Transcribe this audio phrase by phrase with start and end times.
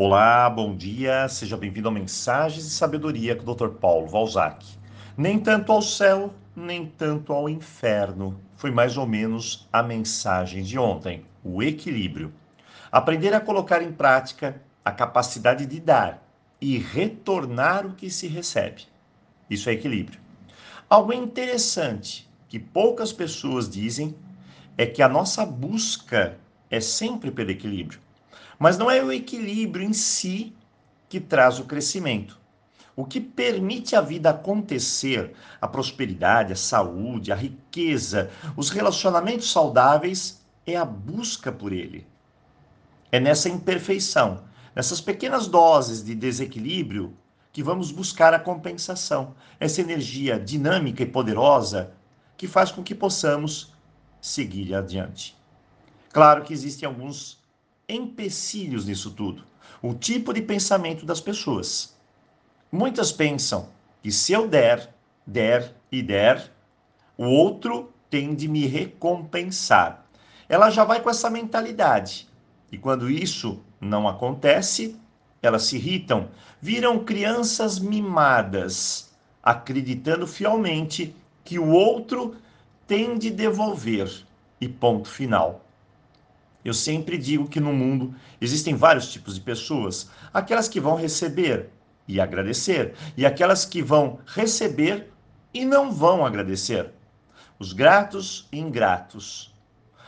[0.00, 3.70] Olá, bom dia, seja bem-vindo a Mensagens de Sabedoria com o Dr.
[3.80, 4.64] Paulo Valzac.
[5.16, 8.40] Nem tanto ao céu, nem tanto ao inferno.
[8.54, 12.32] Foi mais ou menos a mensagem de ontem, o equilíbrio.
[12.92, 16.22] Aprender a colocar em prática a capacidade de dar
[16.60, 18.84] e retornar o que se recebe.
[19.50, 20.20] Isso é equilíbrio.
[20.88, 24.14] Algo interessante que poucas pessoas dizem
[24.76, 26.38] é que a nossa busca
[26.70, 27.98] é sempre pelo equilíbrio.
[28.58, 30.54] Mas não é o equilíbrio em si
[31.08, 32.38] que traz o crescimento.
[32.96, 40.42] O que permite a vida acontecer, a prosperidade, a saúde, a riqueza, os relacionamentos saudáveis,
[40.66, 42.04] é a busca por ele.
[43.12, 44.42] É nessa imperfeição,
[44.74, 47.16] nessas pequenas doses de desequilíbrio,
[47.52, 51.92] que vamos buscar a compensação, essa energia dinâmica e poderosa
[52.36, 53.72] que faz com que possamos
[54.20, 55.36] seguir adiante.
[56.12, 57.37] Claro que existem alguns
[57.88, 59.44] empecilhos nisso tudo.
[59.80, 61.96] O tipo de pensamento das pessoas.
[62.70, 63.70] Muitas pensam
[64.02, 64.94] que se eu der,
[65.26, 66.52] der e der,
[67.16, 70.06] o outro tem de me recompensar.
[70.48, 72.28] Ela já vai com essa mentalidade.
[72.70, 74.96] E quando isso não acontece,
[75.42, 76.28] elas se irritam,
[76.60, 79.10] viram crianças mimadas,
[79.42, 82.36] acreditando fielmente que o outro
[82.86, 84.24] tem de devolver.
[84.60, 85.64] E ponto final.
[86.64, 91.70] Eu sempre digo que no mundo existem vários tipos de pessoas: aquelas que vão receber
[92.06, 95.12] e agradecer, e aquelas que vão receber
[95.52, 96.90] e não vão agradecer.
[97.58, 99.54] Os gratos e ingratos.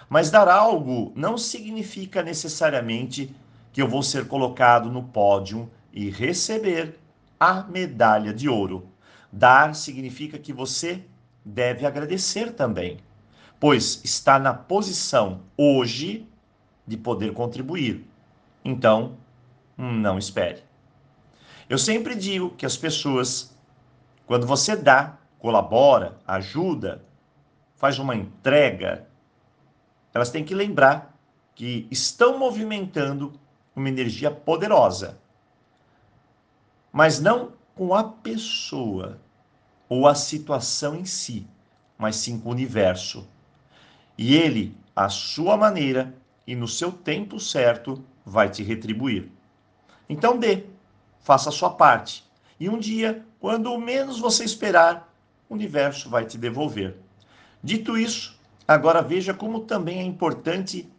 [0.09, 3.35] Mas dar algo não significa necessariamente
[3.73, 6.99] que eu vou ser colocado no pódio e receber
[7.39, 8.89] a medalha de ouro.
[9.33, 11.05] Dar significa que você
[11.45, 12.99] deve agradecer também,
[13.59, 16.27] pois está na posição hoje
[16.91, 18.05] de poder contribuir.
[18.65, 19.17] Então,
[19.79, 20.61] não espere.
[21.69, 23.57] Eu sempre digo que as pessoas,
[24.27, 27.05] quando você dá, colabora, ajuda,
[27.77, 29.07] faz uma entrega,
[30.13, 31.17] elas têm que lembrar
[31.55, 33.33] que estão movimentando
[33.75, 35.17] uma energia poderosa,
[36.93, 39.21] mas não com a pessoa
[39.89, 41.47] ou a situação em si,
[41.97, 43.29] mas sim com o universo.
[44.19, 46.20] E ele, à sua maneira,
[46.51, 49.31] e no seu tempo certo vai te retribuir.
[50.09, 50.65] Então dê,
[51.21, 52.29] faça a sua parte.
[52.59, 55.15] E um dia, quando menos você esperar,
[55.49, 56.97] o universo vai te devolver.
[57.63, 60.91] Dito isso, agora veja como também é importante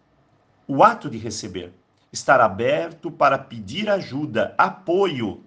[0.66, 1.74] o ato de receber.
[2.14, 5.44] Estar aberto para pedir ajuda, apoio.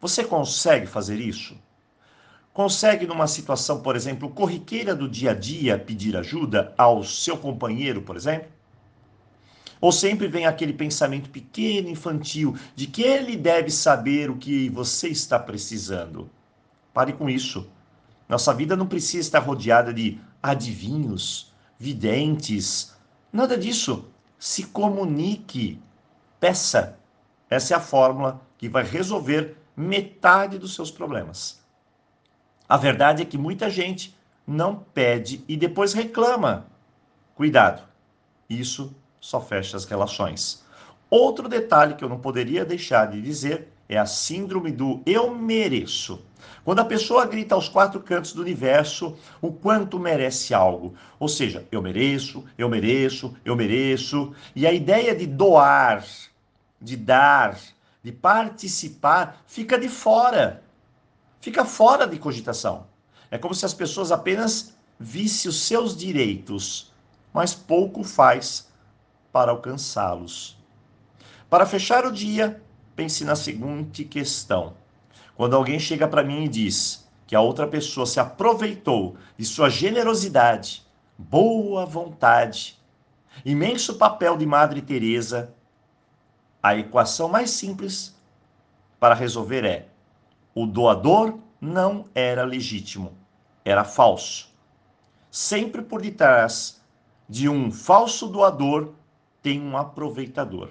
[0.00, 1.56] Você consegue fazer isso?
[2.52, 8.02] Consegue, numa situação, por exemplo, corriqueira do dia a dia, pedir ajuda ao seu companheiro,
[8.02, 8.57] por exemplo?
[9.80, 15.08] Ou sempre vem aquele pensamento pequeno, infantil, de que ele deve saber o que você
[15.08, 16.28] está precisando.
[16.92, 17.70] Pare com isso.
[18.28, 22.94] Nossa vida não precisa estar rodeada de adivinhos, videntes,
[23.32, 24.08] nada disso.
[24.38, 25.80] Se comunique,
[26.40, 26.98] peça.
[27.48, 31.62] Essa é a fórmula que vai resolver metade dos seus problemas.
[32.68, 36.66] A verdade é que muita gente não pede e depois reclama.
[37.34, 37.82] Cuidado,
[38.48, 40.64] isso só fecha as relações.
[41.10, 46.22] Outro detalhe que eu não poderia deixar de dizer é a síndrome do eu mereço.
[46.64, 50.94] Quando a pessoa grita aos quatro cantos do universo o quanto merece algo.
[51.18, 54.34] Ou seja, eu mereço, eu mereço, eu mereço.
[54.54, 56.04] E a ideia de doar,
[56.80, 57.58] de dar,
[58.02, 60.62] de participar, fica de fora.
[61.40, 62.86] Fica fora de cogitação.
[63.30, 66.92] É como se as pessoas apenas vissem os seus direitos,
[67.32, 68.67] mas pouco faz
[69.38, 70.58] para alcançá-los.
[71.48, 72.60] Para fechar o dia,
[72.96, 74.74] pense na seguinte questão:
[75.36, 79.70] quando alguém chega para mim e diz que a outra pessoa se aproveitou de sua
[79.70, 80.84] generosidade,
[81.16, 82.82] boa vontade,
[83.44, 85.54] imenso papel de Madre Teresa,
[86.60, 88.16] a equação mais simples
[88.98, 89.86] para resolver é:
[90.52, 93.12] o doador não era legítimo,
[93.64, 94.52] era falso.
[95.30, 96.82] Sempre por detrás
[97.28, 98.97] de um falso doador
[99.42, 100.70] tem um aproveitador.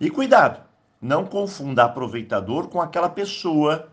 [0.00, 0.62] E cuidado,
[1.00, 3.90] não confunda aproveitador com aquela pessoa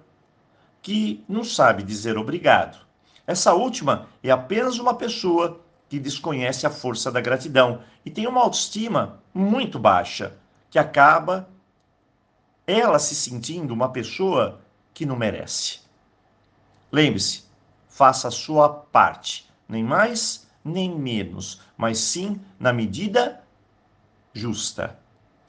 [0.81, 2.85] que não sabe dizer obrigado.
[3.25, 8.41] Essa última é apenas uma pessoa que desconhece a força da gratidão e tem uma
[8.41, 10.38] autoestima muito baixa,
[10.69, 11.47] que acaba
[12.65, 14.61] ela se sentindo uma pessoa
[14.93, 15.79] que não merece.
[16.91, 17.43] Lembre-se,
[17.88, 23.41] faça a sua parte, nem mais nem menos, mas sim na medida
[24.33, 24.97] justa.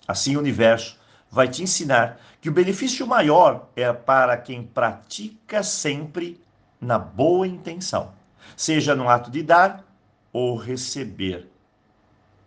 [0.06, 0.98] Assim o universo
[1.30, 6.40] vai te ensinar que o benefício maior é para quem pratica sempre
[6.80, 8.12] na boa intenção,
[8.56, 9.84] seja no ato de dar
[10.32, 11.50] ou receber.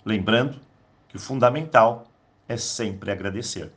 [0.04, 0.60] Lembrando
[1.08, 2.06] que o fundamental
[2.48, 3.72] é sempre agradecer.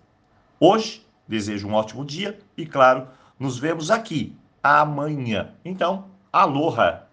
[0.59, 3.09] Hoje, desejo um ótimo dia e, claro,
[3.39, 5.53] nos vemos aqui amanhã.
[5.65, 7.04] Então, aloha!